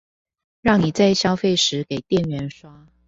[0.61, 2.87] 讓你在消費時給店員刷